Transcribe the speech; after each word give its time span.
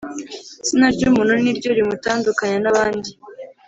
zina 0.67 0.87
ry’umuntu 0.95 1.33
ni 1.43 1.51
ryo 1.57 1.69
rimutandukanya 1.77 2.57
nabandi 2.63 3.09